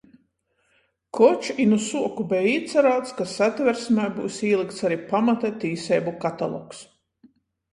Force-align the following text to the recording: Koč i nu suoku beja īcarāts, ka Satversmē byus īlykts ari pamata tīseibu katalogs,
Koč 1.17 1.51
i 1.65 1.67
nu 1.73 1.77
suoku 1.87 2.25
beja 2.31 2.47
īcarāts, 2.53 3.13
ka 3.19 3.27
Satversmē 3.35 4.09
byus 4.17 4.41
īlykts 4.49 4.83
ari 4.91 4.99
pamata 5.13 5.53
tīseibu 5.65 6.17
katalogs, 6.25 6.83